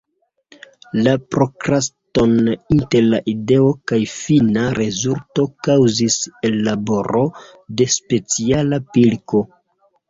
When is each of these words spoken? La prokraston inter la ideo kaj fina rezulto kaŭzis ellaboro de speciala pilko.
La 1.07 1.11
prokraston 1.35 2.33
inter 2.77 3.07
la 3.11 3.19
ideo 3.33 3.67
kaj 3.93 4.01
fina 4.15 4.65
rezulto 4.81 5.49
kaŭzis 5.69 6.19
ellaboro 6.53 7.25
de 7.79 7.91
speciala 8.01 8.87
pilko. 8.95 9.47